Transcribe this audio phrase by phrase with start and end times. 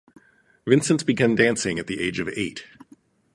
[0.65, 2.63] Vincent began dancing at the age of eight.